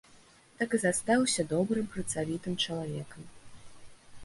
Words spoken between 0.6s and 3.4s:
Так і застаўся добрым працавітым чалавекам.